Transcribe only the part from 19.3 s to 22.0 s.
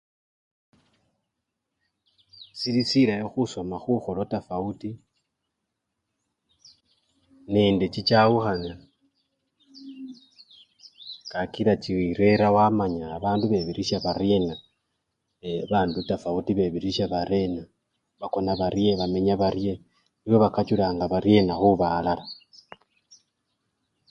barye namwe bakachulanga barye khuba